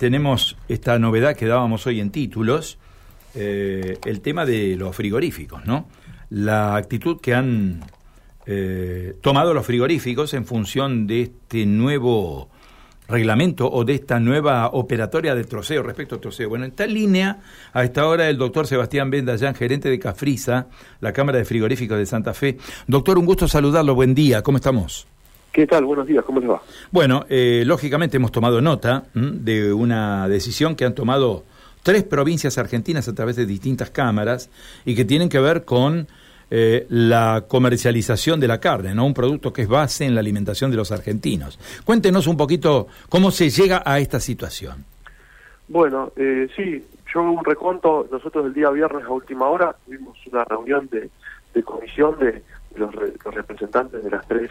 tenemos 0.00 0.56
esta 0.66 0.98
novedad 0.98 1.36
que 1.36 1.44
dábamos 1.44 1.86
hoy 1.86 2.00
en 2.00 2.10
títulos, 2.10 2.78
eh, 3.34 3.98
el 4.06 4.22
tema 4.22 4.46
de 4.46 4.74
los 4.74 4.96
frigoríficos, 4.96 5.66
¿no? 5.66 5.88
La 6.30 6.74
actitud 6.76 7.20
que 7.20 7.34
han 7.34 7.84
eh, 8.46 9.14
tomado 9.20 9.52
los 9.52 9.66
frigoríficos 9.66 10.32
en 10.32 10.46
función 10.46 11.06
de 11.06 11.20
este 11.24 11.66
nuevo 11.66 12.48
reglamento 13.08 13.70
o 13.70 13.84
de 13.84 13.92
esta 13.96 14.18
nueva 14.18 14.68
operatoria 14.68 15.34
de 15.34 15.44
troceo 15.44 15.82
respecto 15.82 16.14
al 16.14 16.22
troceo. 16.22 16.48
Bueno, 16.48 16.64
en 16.64 16.70
tal 16.70 16.94
línea, 16.94 17.40
a 17.74 17.84
esta 17.84 18.06
hora 18.06 18.30
el 18.30 18.38
doctor 18.38 18.66
Sebastián 18.66 19.10
Bendayán, 19.10 19.54
gerente 19.54 19.90
de 19.90 19.98
Cafrisa, 19.98 20.68
la 21.00 21.12
Cámara 21.12 21.36
de 21.36 21.44
Frigoríficos 21.44 21.98
de 21.98 22.06
Santa 22.06 22.32
Fe. 22.32 22.56
Doctor, 22.86 23.18
un 23.18 23.26
gusto 23.26 23.46
saludarlo, 23.46 23.94
buen 23.94 24.14
día, 24.14 24.40
¿cómo 24.42 24.56
estamos? 24.56 25.06
¿Qué 25.52 25.66
tal? 25.66 25.84
Buenos 25.84 26.06
días, 26.06 26.24
¿cómo 26.24 26.38
les 26.38 26.48
va? 26.48 26.62
Bueno, 26.92 27.24
eh, 27.28 27.64
lógicamente 27.66 28.18
hemos 28.18 28.30
tomado 28.30 28.60
nota 28.60 29.04
de 29.14 29.72
una 29.72 30.28
decisión 30.28 30.76
que 30.76 30.84
han 30.84 30.94
tomado 30.94 31.44
tres 31.82 32.04
provincias 32.04 32.56
argentinas 32.56 33.08
a 33.08 33.14
través 33.14 33.34
de 33.34 33.46
distintas 33.46 33.90
cámaras 33.90 34.48
y 34.84 34.94
que 34.94 35.04
tienen 35.04 35.28
que 35.28 35.40
ver 35.40 35.64
con 35.64 36.06
eh, 36.50 36.86
la 36.88 37.46
comercialización 37.48 38.38
de 38.38 38.46
la 38.46 38.60
carne, 38.60 38.94
¿no? 38.94 39.04
Un 39.04 39.14
producto 39.14 39.52
que 39.52 39.62
es 39.62 39.68
base 39.68 40.04
en 40.04 40.14
la 40.14 40.20
alimentación 40.20 40.70
de 40.70 40.76
los 40.76 40.92
argentinos. 40.92 41.58
Cuéntenos 41.84 42.28
un 42.28 42.36
poquito 42.36 42.86
cómo 43.08 43.32
se 43.32 43.50
llega 43.50 43.82
a 43.84 43.98
esta 43.98 44.20
situación. 44.20 44.84
Bueno, 45.66 46.12
eh, 46.16 46.48
sí, 46.54 46.84
yo 47.12 47.22
un 47.22 47.44
reconto, 47.44 48.06
nosotros 48.10 48.46
el 48.46 48.54
día 48.54 48.70
viernes 48.70 49.04
a 49.04 49.10
última 49.10 49.46
hora 49.46 49.74
tuvimos 49.84 50.16
una 50.30 50.44
reunión 50.44 50.88
de, 50.90 51.10
comisión 51.62 52.18
de, 52.20 52.42
los, 52.76 52.94
los 52.94 53.34
representantes 53.34 54.04
de 54.04 54.10
las 54.10 54.26
tres 54.28 54.50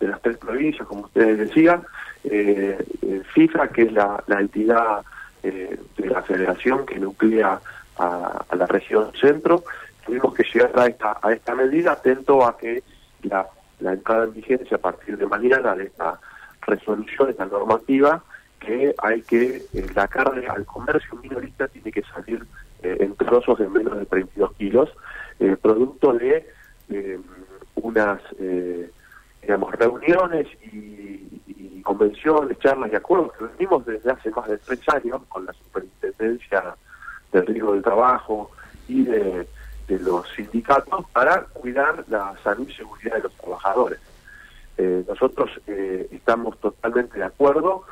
de 0.00 0.08
las 0.08 0.20
tres 0.22 0.38
provincias, 0.38 0.88
como 0.88 1.02
ustedes 1.02 1.38
decían, 1.38 1.82
eh, 2.24 2.76
eh 3.02 3.22
FIFA, 3.34 3.68
que 3.68 3.82
es 3.82 3.92
la, 3.92 4.24
entidad 4.28 5.02
eh, 5.42 5.78
de 5.96 6.06
la 6.08 6.22
federación 6.22 6.86
que 6.86 6.98
nuclea 6.98 7.60
a, 7.98 8.44
la 8.56 8.66
región 8.66 9.12
centro, 9.20 9.62
tuvimos 10.06 10.34
que 10.34 10.42
llegar 10.42 10.72
a 10.78 10.86
esta, 10.86 11.18
a 11.22 11.32
esta 11.32 11.54
medida 11.54 11.92
atento 11.92 12.46
a 12.46 12.56
que 12.56 12.82
la, 13.22 13.46
entrada 13.80 14.24
en 14.24 14.32
vigencia 14.32 14.78
a 14.78 14.80
partir 14.80 15.18
de 15.18 15.26
mañana 15.26 15.74
de 15.74 15.84
esta 15.84 16.18
resolución, 16.62 17.30
esta 17.30 17.44
normativa, 17.44 18.22
que 18.58 18.94
hay 18.98 19.22
que 19.22 19.62
eh, 19.72 19.86
la 19.94 20.08
carne 20.08 20.46
al 20.46 20.64
comercio 20.64 21.16
minorista 21.22 21.68
tiene 21.68 21.92
que 21.92 22.02
salir 22.02 22.44
en 22.82 23.14
trozos 23.14 23.58
de 23.58 23.68
menos 23.68 23.98
de 23.98 24.06
32 24.06 24.54
kilos, 24.54 24.88
producto 25.60 26.14
reuniones 29.80 30.46
y, 30.72 31.80
convenciones, 31.82 32.58
charlas 32.58 32.92
y 32.92 32.96
acuerdos 32.96 33.32
que 33.32 33.44
venimos 33.46 33.84
desde 33.86 34.12
hace 34.12 34.30
más 34.30 34.46
de 34.48 34.58
tres 34.58 34.80
años 34.90 35.22
con 35.28 35.46
la 35.46 35.52
Superintendencia 35.54 36.76
del 37.32 37.46
Riesgo 37.46 37.72
del 37.72 37.82
Trabajo 37.82 38.50
y 38.86 39.04
de, 39.04 39.46
los 39.88 40.28
sindicatos 40.36 41.04
para 41.12 41.42
cuidar 41.46 42.04
la 42.08 42.36
salud 42.44 42.68
y 42.68 42.72
seguridad 42.72 43.16
de 43.16 43.22
los 43.22 43.34
trabajadores. 43.34 43.98
Eh, 44.78 45.04
nosotros 45.08 45.50
eh, 45.66 46.06
estamos 46.12 46.56
totalmente 46.60 47.18
de 47.18 47.24
acuerdo 47.24 47.82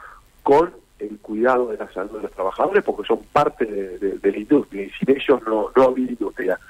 con 0.44 0.72
el 1.00 1.18
cuidado 1.18 1.68
de 1.68 1.78
la 1.78 1.92
salud 1.92 2.18
de 2.18 2.22
los 2.22 2.32
trabajadores 2.32 2.84
porque 2.84 3.08
son 3.08 3.18
parte 3.32 3.64
de, 3.64 4.30
la 4.30 4.38
industria 4.38 4.84
y 4.84 4.90
sin 4.90 5.10
ellos 5.10 5.40
no, 5.44 5.72
no 5.74 5.82
habría 5.82 6.10
industria. 6.10 6.60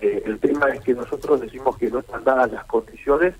Eh, 0.00 0.22
el 0.24 0.38
tema 0.38 0.70
es 0.70 0.80
que 0.80 0.94
nosotros 0.94 1.42
decimos 1.42 1.76
que 1.76 1.90
no 1.90 1.98
están 1.98 2.24
dadas 2.24 2.50
las 2.50 2.64
condiciones 2.64 3.34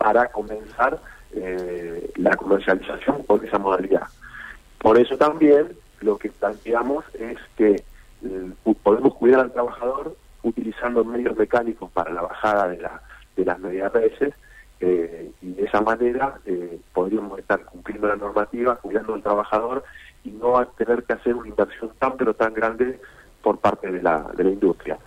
para 0.00 0.28
comenzar 0.28 0.98
eh, 1.34 2.10
la 2.16 2.34
comercialización 2.34 3.22
con 3.24 3.44
esa 3.44 3.58
modalidad. 3.58 4.08
Por 4.78 4.98
eso 4.98 5.18
también 5.18 5.76
lo 6.00 6.16
que 6.16 6.30
planteamos 6.30 7.04
es 7.12 7.36
que 7.54 7.84
eh, 8.24 8.50
podemos 8.82 9.14
cuidar 9.16 9.40
al 9.40 9.52
trabajador 9.52 10.16
utilizando 10.42 11.04
medios 11.04 11.36
mecánicos 11.36 11.90
para 11.90 12.14
la 12.14 12.22
bajada 12.22 12.68
de, 12.68 12.78
la, 12.78 13.02
de 13.36 13.44
las 13.44 13.58
medias 13.58 13.92
veces 13.92 14.32
eh, 14.80 15.30
y 15.42 15.52
de 15.52 15.64
esa 15.64 15.82
manera 15.82 16.40
podríamos 16.94 17.38
estar 17.38 17.62
cumpliendo 17.66 18.08
la 18.08 18.16
normativa, 18.16 18.76
cuidando 18.76 19.12
al 19.12 19.22
trabajador 19.22 19.84
y 20.24 20.30
no 20.30 20.66
tener 20.78 21.02
que 21.02 21.12
hacer 21.12 21.34
una 21.34 21.48
inversión 21.48 21.90
tan 21.98 22.16
pero 22.16 22.32
tan 22.32 22.54
grande 22.54 22.98
por 23.42 23.58
parte 23.58 23.92
de 23.92 24.02
la, 24.02 24.22
de 24.34 24.44
la 24.44 24.50
industria. 24.50 24.98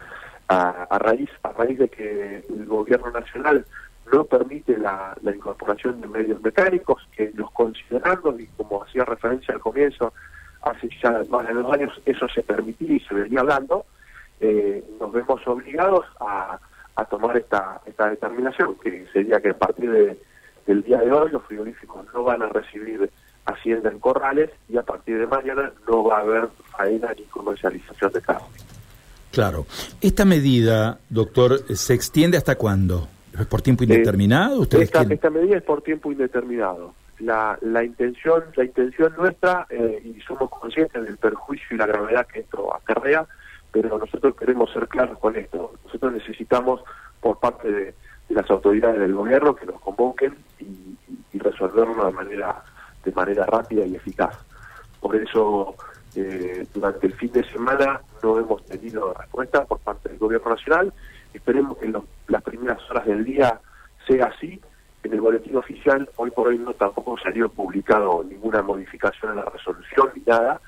A, 0.50 1.00
raíz, 1.00 1.32
a 1.42 1.52
raíz 1.52 1.80
de 1.80 1.90
que 1.90 2.44
el 2.48 2.66
gobierno 2.68 3.10
nacional 3.10 3.66
no 4.12 4.26
permite 4.26 4.78
la, 4.78 5.16
incorporación 5.24 6.02
de 6.02 6.08
medios 6.08 6.42
mecánicos, 6.42 7.08
que 7.16 7.32
los 7.36 7.52
considerando, 7.52 8.38
y 8.40 8.48
como 8.58 8.84
hacía 8.84 9.06
referencia 9.06 9.54
al 9.54 9.60
comienzo, 9.60 10.14
hace 10.62 10.90
ya 11.02 11.22
más 11.30 11.48
de 11.48 11.54
dos 11.54 11.74
años 11.74 12.02
eso 12.06 12.28
se 12.30 12.42
permitía 12.42 12.94
y 12.94 13.00
se 13.02 13.14
venía 13.14 13.42
hablando, 13.42 13.86
eh, 14.40 14.84
nos 15.00 15.12
vemos 15.12 15.46
obligados 15.48 16.06
a, 16.20 16.60
tomar 17.10 17.36
esta, 17.38 17.82
esta 17.86 18.10
determinación, 18.10 18.76
que 18.76 19.06
sería 19.12 19.40
que 19.42 19.50
a 19.50 19.58
partir 19.58 19.92
de, 19.92 20.18
del 20.66 20.84
día 20.84 21.00
de 21.00 21.12
hoy 21.12 21.32
los 21.32 21.44
frigoríficos 21.44 22.06
no 22.14 22.24
van 22.24 22.42
a 22.42 22.50
recibir 22.50 23.10
hacienda 23.46 23.90
en 23.90 24.00
corrales 24.00 24.50
y 24.70 24.78
a 24.78 24.84
partir 24.84 25.20
de 25.20 25.28
mañana 25.28 25.72
no 25.88 26.04
va 26.04 26.18
a 26.18 26.22
haber 26.22 26.50
faena 26.72 27.14
ni 27.18 27.24
comercialización 27.24 28.14
de 28.14 28.22
carne. 28.22 28.48
Claro. 29.32 29.66
¿Esta 30.00 30.26
medida, 30.26 31.00
doctor, 31.10 31.76
se 31.76 31.94
extiende 31.94 32.38
hasta 32.38 32.56
cuándo? 32.56 33.08
¿Es 33.40 33.48
por 33.48 33.62
tiempo 33.62 33.84
indeterminado? 33.84 34.60
¿Ustedes 34.60 34.92
esta, 34.94 35.30
medida 35.30 35.58
es 35.58 35.64
por 35.64 35.82
tiempo 35.82 36.12
indeterminado. 36.12 36.94
La, 37.20 37.58
la 37.62 37.84
intención 37.84 38.44
la 38.56 38.64
intención 38.64 39.14
nuestra, 39.18 39.66
eh, 39.70 40.02
y 40.04 40.20
somos 40.22 40.50
conscientes 40.50 41.04
del 41.04 41.18
perjuicio 41.18 41.68
y 41.72 41.78
la 41.78 41.86
gravedad 41.86 42.28
que 42.28 42.42
esto 42.42 42.76
acarrea, 42.76 43.26
pero 43.72 43.98
nosotros 43.98 44.36
queremos 44.36 44.72
ser 44.72 44.88
claros 44.88 45.18
con 45.20 45.36
esto. 45.36 45.74
Nosotros 45.86 46.14
necesitamos, 46.14 46.82
por 47.22 47.40
parte 47.40 47.72
de, 47.72 47.96
las 48.30 48.50
autoridades 48.50 49.00
del 49.00 49.14
gobierno, 49.14 49.56
que 49.56 49.66
nos 49.66 49.80
convoquen 49.82 50.36
y, 50.60 50.98
y, 51.34 51.40
resolverlo 51.40 52.06
de 52.06 52.12
manera, 52.12 52.64
de 53.04 53.12
manera 53.12 53.46
rápida 53.46 53.86
y 53.86 53.96
eficaz. 53.96 54.36
Por 55.00 55.16
eso, 55.16 55.76
eh, 56.16 56.66
durante 56.74 57.08
el 57.08 57.14
fin 57.14 57.32
de 57.32 57.44
semana 57.44 58.02
no 58.22 58.40
hemos 58.40 58.64
tenido 58.66 59.14
respuesta 59.14 59.66
por 59.66 59.80
parte 59.80 60.10
del 60.10 60.18
gobierno 60.20 60.52
nacional 60.52 60.94
Esperemos 61.34 61.78
que 61.78 61.86
en 61.86 61.96
las 62.28 62.44
primeras 62.44 62.80
horas 62.90 63.06
del 63.06 63.24
día 63.24 63.60
sea 64.08 64.26
así. 64.26 64.60
En 65.04 65.14
el 65.14 65.22
boletín 65.22 65.58
oficial, 65.58 66.10
hoy 66.16 66.32
por 66.32 66.48
hoy 66.48 66.58
no 66.58 66.74
tampoco 66.74 67.18
salió 67.18 67.50
publicado 67.50 68.24
ninguna 68.24 68.62
modificación 68.62 69.32
en 69.32 69.38
la 69.38 69.46
resolución 69.46 70.10
ni 70.16 70.24
nada. 70.26 70.62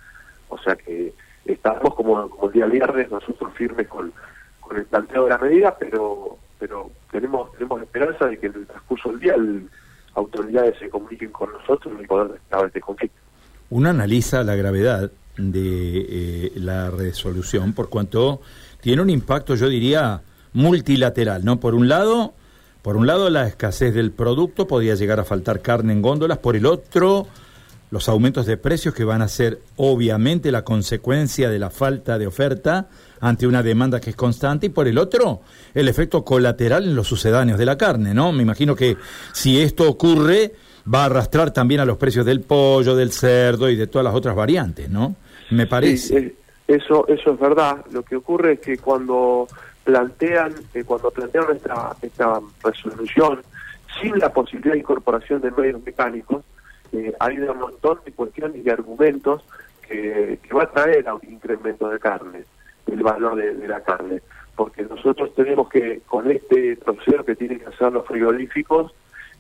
O 0.50 0.58
sea 0.58 0.76
que 0.76 1.14
estamos 1.46 1.96
como, 1.96 2.30
como 2.30 2.48
el 2.48 2.54
día 2.54 2.66
viernes 2.66 3.10
nosotros 3.10 3.54
firmes 3.54 3.88
con, 3.88 4.12
con 4.60 4.78
el 4.78 4.86
planteo 4.86 5.24
de 5.24 5.30
la 5.30 5.38
medida, 5.38 5.76
pero 5.78 6.38
pero 6.60 6.90
tenemos 7.12 7.52
tenemos 7.54 7.82
esperanza 7.82 8.26
de 8.28 8.38
que 8.38 8.48
en 8.48 8.56
el 8.56 8.68
transcurso 8.68 9.10
del 9.10 9.20
día 9.20 9.38
las 9.38 9.64
autoridades 10.16 10.78
se 10.80 10.90
comuniquen 10.90 11.32
con 11.32 11.52
nosotros 11.52 11.94
y 12.02 12.08
poder 12.08 12.34
destacar 12.34 12.66
este 12.66 12.82
conflicto. 12.82 13.20
Uno 13.70 13.90
analiza 13.90 14.44
la 14.44 14.56
gravedad 14.56 15.12
de 15.38 16.06
eh, 16.10 16.52
la 16.56 16.90
resolución 16.90 17.74
por 17.74 17.90
cuanto 17.90 18.42
tiene 18.82 19.02
un 19.02 19.10
impacto, 19.10 19.56
yo 19.56 19.68
diría, 19.68 20.22
multilateral, 20.56 21.46
¿no? 21.46 21.60
Por 21.60 21.76
un 21.76 21.88
lado, 21.88 22.34
por 22.82 22.98
un 22.98 23.06
lado 23.06 23.30
la 23.30 23.46
escasez 23.46 23.94
del 23.94 24.12
producto, 24.12 24.68
podía 24.68 24.96
llegar 24.96 25.20
a 25.20 25.26
faltar 25.26 25.62
carne 25.62 25.94
en 25.94 26.02
góndolas, 26.02 26.40
por 26.40 26.56
el 26.56 26.66
otro, 26.66 27.28
los 27.92 28.10
aumentos 28.10 28.46
de 28.46 28.58
precios 28.58 28.96
que 28.96 29.04
van 29.04 29.22
a 29.22 29.28
ser 29.28 29.60
obviamente 29.76 30.52
la 30.52 30.64
consecuencia 30.64 31.50
de 31.50 31.60
la 31.60 31.70
falta 31.70 32.18
de 32.18 32.26
oferta 32.26 32.88
ante 33.20 33.48
una 33.48 33.64
demanda 33.64 34.00
que 34.00 34.10
es 34.10 34.16
constante 34.16 34.68
y 34.68 34.70
por 34.70 34.88
el 34.88 34.98
otro, 34.98 35.42
el 35.74 35.88
efecto 35.88 36.24
colateral 36.24 36.86
en 36.86 36.96
los 36.96 37.08
sucedáneos 37.08 37.60
de 37.60 37.66
la 37.66 37.78
carne, 37.78 38.14
¿no? 38.14 38.32
Me 38.32 38.44
imagino 38.44 38.76
que 38.76 38.98
si 39.34 39.62
esto 39.62 39.90
ocurre 39.90 40.54
va 40.92 41.04
a 41.04 41.06
arrastrar 41.06 41.52
también 41.52 41.82
a 41.82 41.86
los 41.86 41.98
precios 41.98 42.26
del 42.26 42.42
pollo, 42.42 42.96
del 42.96 43.12
cerdo 43.12 43.70
y 43.70 43.76
de 43.76 43.88
todas 43.88 44.06
las 44.06 44.16
otras 44.16 44.36
variantes, 44.36 44.90
¿no? 44.90 45.16
Me 45.52 45.68
parece. 45.68 46.18
Eh, 46.18 46.36
eso 46.68 47.08
eso 47.08 47.34
es 47.34 47.40
verdad. 47.40 47.86
Lo 47.92 48.04
que 48.04 48.16
ocurre 48.16 48.54
es 48.54 48.60
que 48.60 48.78
cuando 48.78 49.48
plantean, 49.86 50.54
eh, 50.74 50.84
cuando 50.84 51.12
plantearon 51.12 51.56
esta, 51.56 51.96
esta 52.02 52.42
resolución, 52.64 53.42
sin 54.02 54.18
la 54.20 54.34
posibilidad 54.34 54.74
de 54.74 54.80
incorporación 54.80 55.40
de 55.42 55.52
medios 55.52 55.82
mecánicos, 55.86 56.44
eh, 56.92 57.14
hay 57.20 57.40
un 57.40 57.58
montón 57.58 58.00
de 58.04 58.12
cuestiones 58.12 58.66
y 58.66 58.70
argumentos 58.70 59.44
que, 59.88 60.40
va 60.54 60.64
a 60.64 60.72
traer 60.72 61.08
a 61.08 61.14
un 61.14 61.22
incremento 61.30 61.88
de 61.88 62.00
carne, 62.00 62.44
el 62.88 63.04
valor 63.04 63.36
de, 63.36 63.68
la 63.68 63.82
carne. 63.82 64.22
Porque 64.56 64.84
nosotros 64.84 65.34
tenemos 65.36 65.70
que, 65.70 66.02
con 66.08 66.30
este 66.32 66.78
proceso 66.78 67.24
que 67.24 67.36
tienen 67.36 67.60
que 67.60 67.68
hacer 67.68 67.94
los 67.94 68.08
frigoríficos, 68.08 68.94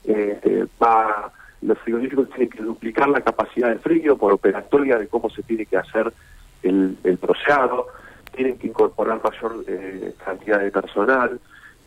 eh, 0.03 0.67
va, 0.81 1.31
los 1.61 1.77
frigoríficos 1.79 2.29
tienen 2.29 2.49
que 2.49 2.61
duplicar 2.61 3.09
la 3.09 3.21
capacidad 3.21 3.69
de 3.69 3.79
frío 3.79 4.15
por 4.15 4.31
operatoria 4.31 4.99
de 4.99 5.07
cómo 5.07 5.29
se 5.31 5.41
tiene 5.41 5.65
que 5.65 5.77
hacer 5.77 6.13
el, 6.61 6.97
el 7.03 7.17
troceado 7.17 7.87
tienen 8.35 8.57
que 8.57 8.67
incorporar 8.67 9.21
mayor 9.23 9.63
eh, 9.67 10.13
cantidad 10.23 10.59
de 10.59 10.71
personal, 10.71 11.39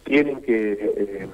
tienen 0.05 0.41
que 0.43 0.73
eh, 0.73 1.29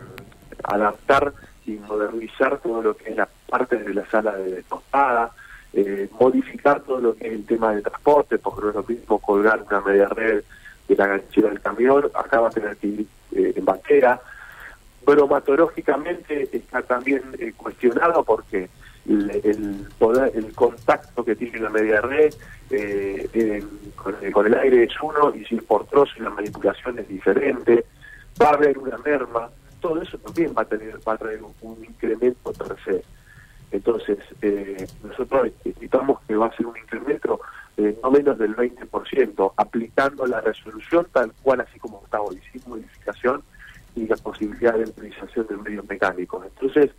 adaptar 0.65 1.33
y 1.67 1.73
modernizar 1.73 2.59
todo 2.59 2.83
lo 2.83 2.97
que 2.97 3.11
es 3.11 3.17
la 3.17 3.29
parte 3.49 3.77
de 3.77 3.95
la 3.95 4.05
sala 4.07 4.37
de 4.37 4.63
tostada, 4.65 5.31
eh, 5.73 6.09
modificar 6.21 6.83
todo 6.83 7.01
lo 7.01 7.17
que 7.17 7.27
es 7.27 7.33
el 7.33 7.47
tema 7.47 7.75
de 7.75 7.83
transporte, 7.83 8.39
porque 8.39 8.63
no 8.63 8.69
es 8.71 8.75
lo 8.75 8.85
mismo 8.85 9.19
colgar 9.19 9.65
una 9.69 9.81
media 9.81 10.09
red 10.09 10.45
de 10.89 10.97
la 10.97 11.07
ganchera 11.07 11.49
del 11.49 11.61
camión, 11.61 12.11
acá 12.15 12.41
va 12.41 12.49
a 12.49 12.53
tener 12.53 12.77
que 12.77 12.87
ir 12.87 13.07
eh, 13.33 13.53
en 13.57 13.65
banquera. 13.65 14.21
Bromatológicamente 15.05 16.49
está 16.53 16.83
también 16.83 17.23
eh, 17.39 17.53
cuestionado 17.57 18.23
porque 18.23 18.69
el, 19.07 19.87
poder, 19.99 20.33
el 20.35 20.53
contacto 20.55 21.25
que 21.25 21.37
tiene 21.37 21.59
la 21.61 21.71
media 21.71 22.01
red 22.01 22.35
con, 24.33 24.47
el 24.47 24.55
aire 24.55 24.85
es 24.85 24.93
uno 25.03 25.35
y 25.35 25.45
si 25.45 25.57
es 25.57 25.63
por 25.63 25.87
trozo 25.87 26.13
la 26.19 26.31
manipulación 26.31 26.99
es 26.99 27.09
diferente, 27.09 27.85
va 28.41 28.51
a 28.51 28.55
haber 28.55 28.79
una 28.79 28.99
merma, 28.99 29.51
todo 29.81 30.01
eso 30.01 30.19
también 30.19 30.55
va 30.57 30.63
a 30.63 30.65
tener 30.65 30.99
va 31.07 31.13
a 31.15 31.19
traer 31.19 31.41
un, 31.43 31.85
incremento 31.85 32.53
tercero. 32.53 33.03
Entonces, 33.71 34.19
eh, 34.41 34.87
nosotros 35.03 35.51
estimamos 35.65 36.21
que 36.29 36.37
va 36.37 36.47
a 36.47 36.57
ser 36.57 36.67
un 36.67 36.77
incremento 36.77 37.41
eh, 37.77 37.99
no 38.03 38.11
menos 38.11 38.39
del 38.39 38.55
20%, 38.55 39.53
aplicando 39.57 40.27
la 40.27 40.41
resolución 40.41 41.09
tal 41.13 41.33
cual, 41.43 41.61
así 41.61 41.79
como 41.81 42.03
está 42.05 42.21
hoy, 42.21 42.41
sin 42.53 42.63
modificación 42.69 43.43
y 43.97 44.07
la 44.07 44.17
posibilidad 44.17 44.75
de 44.75 44.85
utilización 44.85 45.47
de 45.49 45.57
medios 45.57 45.89
mecánicos. 45.89 46.45
Entonces, 46.47 46.91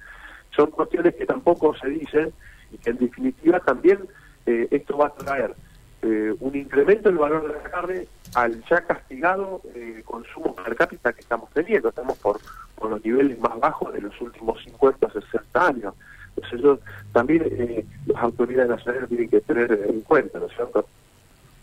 son 0.55 0.71
cuestiones 0.71 1.15
que 1.15 1.25
tampoco 1.25 1.75
se 1.75 1.89
dicen 1.89 2.31
y 2.71 2.77
que 2.77 2.91
en 2.91 2.97
definitiva 2.97 3.59
también 3.59 3.99
eh, 4.45 4.67
esto 4.71 4.97
va 4.97 5.07
a 5.07 5.13
traer 5.13 5.55
un 6.39 6.55
incremento 6.55 7.09
en 7.09 7.15
el 7.15 7.19
valor 7.19 7.47
de 7.47 7.53
la 7.55 7.63
carne 7.63 8.07
al 8.35 8.63
ya 8.69 8.79
castigado 8.81 9.59
consumo 10.05 10.53
per 10.53 10.75
cápita 10.75 11.11
que 11.11 11.21
estamos 11.21 11.49
teniendo. 11.51 11.89
Estamos 11.89 12.15
por, 12.19 12.39
por 12.75 12.91
los 12.91 13.03
niveles 13.03 13.39
más 13.39 13.59
bajos 13.59 13.91
de 13.91 14.01
los 14.01 14.21
últimos 14.21 14.63
50 14.63 15.11
60 15.11 15.67
años. 15.67 15.93
Entonces 16.35 16.59
eso 16.59 16.79
también 17.13 17.43
eh, 17.45 17.85
las 18.07 18.23
autoridades 18.23 18.69
nacionales 18.69 19.09
tienen 19.09 19.29
que 19.29 19.41
tener 19.41 19.71
en 19.87 20.01
cuenta, 20.01 20.39
¿no 20.39 20.47
es 20.47 20.55
cierto? 20.55 20.85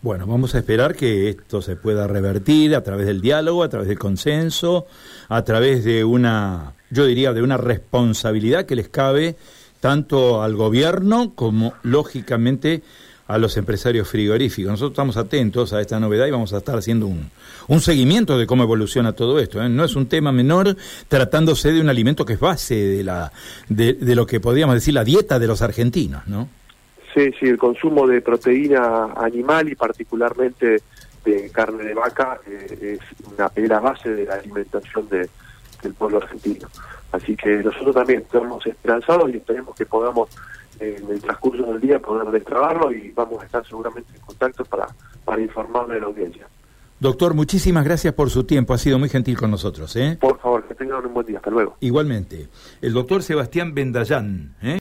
Bueno, 0.01 0.27
vamos 0.27 0.53
a 0.55 0.59
esperar 0.59 0.95
que 0.95 1.29
esto 1.29 1.61
se 1.61 1.75
pueda 1.77 2.07
revertir 2.07 2.75
a 2.75 2.83
través 2.83 3.05
del 3.05 3.21
diálogo, 3.21 3.63
a 3.63 3.69
través 3.69 3.87
del 3.87 3.99
consenso, 3.99 4.85
a 5.29 5.43
través 5.43 5.85
de 5.85 6.03
una, 6.03 6.73
yo 6.93 7.05
diría, 7.05 7.33
de 7.33 7.41
una 7.41 7.57
responsabilidad 7.57 8.65
que 8.65 8.75
les 8.75 8.87
cabe 8.87 9.35
tanto 9.79 10.43
al 10.43 10.55
gobierno 10.55 11.33
como, 11.35 11.73
lógicamente, 11.83 12.83
a 13.27 13.37
los 13.37 13.57
empresarios 13.57 14.07
frigoríficos. 14.07 14.71
Nosotros 14.71 14.91
estamos 14.91 15.17
atentos 15.17 15.73
a 15.73 15.81
esta 15.81 15.99
novedad 15.99 16.27
y 16.27 16.31
vamos 16.31 16.53
a 16.53 16.57
estar 16.57 16.77
haciendo 16.77 17.07
un, 17.07 17.31
un 17.67 17.81
seguimiento 17.81 18.37
de 18.37 18.45
cómo 18.45 18.63
evoluciona 18.63 19.13
todo 19.13 19.39
esto. 19.39 19.61
¿eh? 19.61 19.69
No 19.69 19.83
es 19.83 19.95
un 19.95 20.07
tema 20.07 20.31
menor 20.31 20.75
tratándose 21.07 21.71
de 21.71 21.81
un 21.81 21.89
alimento 21.89 22.25
que 22.25 22.33
es 22.33 22.39
base 22.39 22.75
de, 22.75 23.03
la, 23.03 23.31
de, 23.69 23.97
lo 24.15 24.25
que 24.25 24.39
podríamos 24.39 24.75
decir 24.75 24.93
la 24.93 25.03
dieta 25.03 25.39
de 25.39 25.47
los 25.47 25.61
argentinos, 25.61 26.27
¿no? 26.27 26.47
Sí, 27.13 27.31
sí, 27.39 27.45
el 27.47 27.57
consumo 27.57 28.07
de 28.07 28.21
proteína 28.21 29.13
animal 29.15 29.69
y 29.69 29.75
particularmente 29.75 30.81
de 31.23 31.49
carne 31.51 31.83
de 31.83 31.93
vaca 31.93 32.39
eh, 32.47 32.99
es, 32.99 33.31
una, 33.31 33.51
la 33.55 33.79
base 33.79 34.09
de 34.09 34.25
la 34.25 34.35
alimentación 34.35 35.07
de, 35.09 35.29
del 35.83 35.93
pueblo 35.93 36.17
argentino. 36.17 36.67
Así 37.11 37.35
que 37.35 37.57
nosotros 37.57 37.93
también 37.93 38.21
estamos 38.21 38.65
esperanzados 38.65 39.29
y 39.29 39.37
esperemos 39.37 39.75
que 39.75 39.85
podamos 39.85 40.29
en 40.79 41.09
el 41.09 41.21
transcurso 41.21 41.63
del 41.71 41.79
día 41.79 41.99
poder 41.99 42.29
destrabarlo 42.31 42.91
y 42.91 43.11
vamos 43.11 43.41
a 43.41 43.45
estar 43.45 43.65
seguramente 43.65 44.11
en 44.15 44.21
contacto 44.21 44.65
para, 44.65 44.87
para 45.23 45.41
informarle 45.41 45.97
a 45.97 45.99
la 45.99 46.05
audiencia. 46.07 46.47
Doctor, 46.99 47.33
muchísimas 47.33 47.83
gracias 47.83 48.13
por 48.13 48.29
su 48.29 48.45
tiempo, 48.45 48.73
ha 48.73 48.77
sido 48.77 48.97
muy 48.97 49.09
gentil 49.09 49.37
con 49.37 49.51
nosotros. 49.51 49.93
¿eh? 49.97 50.17
Por 50.21 50.39
favor, 50.39 50.63
que 50.63 50.73
tengan 50.73 51.05
un 51.05 51.13
buen 51.13 51.25
día, 51.25 51.37
hasta 51.37 51.49
luego. 51.49 51.75
Igualmente, 51.81 52.47
el 52.81 52.93
doctor 52.93 53.21
Sebastián 53.21 53.73
Bendayán. 53.73 54.55
¿eh? 54.61 54.71